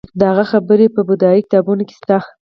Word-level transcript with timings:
د 0.19 0.21
هغه 0.29 0.45
خبرې 0.51 0.87
په 0.95 1.01
بودايي 1.09 1.41
کتابونو 1.45 1.83
کې 1.87 1.95
شته 1.99 2.17